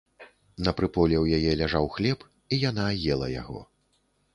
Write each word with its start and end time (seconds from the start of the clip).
На 0.67 0.71
прыполе 0.79 1.15
ў 1.23 1.39
яе 1.39 1.51
ляжаў 1.61 1.85
хлеб, 1.99 2.27
і 2.53 2.63
яна 2.69 2.91
ела 3.15 3.27
яго. 3.41 3.61